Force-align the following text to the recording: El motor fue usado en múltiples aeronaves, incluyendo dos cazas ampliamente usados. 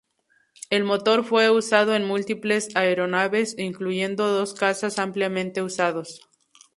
El 0.71 0.83
motor 0.83 1.23
fue 1.23 1.51
usado 1.51 1.93
en 1.95 2.07
múltiples 2.07 2.69
aeronaves, 2.75 3.53
incluyendo 3.59 4.27
dos 4.33 4.55
cazas 4.55 4.97
ampliamente 4.97 5.61
usados. 5.61 6.27